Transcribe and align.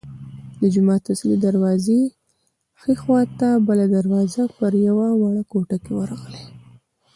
د 0.59 0.61
جومات 0.73 1.03
اصلي 1.13 1.37
دروازې 1.47 1.99
ښي 2.81 2.93
خوا 3.01 3.21
ته 3.39 3.49
بله 3.67 3.85
دروازه 3.97 4.43
پر 4.57 4.71
یوه 4.87 5.07
وړه 5.21 5.43
کوټه 5.51 5.77
ورغلې. 5.97 6.45